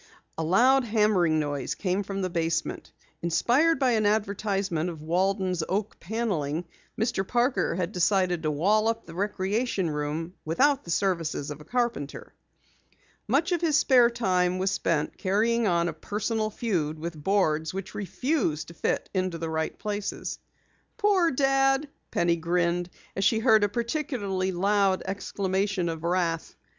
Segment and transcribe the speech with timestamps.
[0.35, 2.91] A loud hammering noise came from the basement.
[3.21, 6.65] Inspired by an advertisement of Waldon's Oak Paneling,
[6.99, 7.27] Mr.
[7.27, 12.33] Parker had decided to wall up the recreation room without the services of a carpenter.
[13.27, 17.93] Much of his spare time was spent carrying on a personal feud with boards which
[17.93, 20.39] refused to fit into the right places.
[20.97, 26.55] "Poor Dad," Penny grinned as she heard a particularly loud exclamation of wrath.